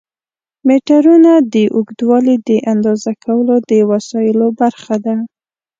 میټرونه 0.67 1.31
د 1.53 1.55
اوږدوالي 1.75 2.35
د 2.47 2.49
اندازه 2.71 3.11
کولو 3.23 3.55
د 3.69 3.71
وسایلو 3.91 4.47
برخه 4.61 4.95
ده. 5.05 5.15